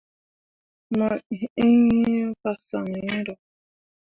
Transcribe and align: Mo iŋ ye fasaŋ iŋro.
Mo 0.97 1.07
iŋ 1.65 1.73
ye 2.03 2.17
fasaŋ 2.41 2.85
iŋro. 3.01 3.33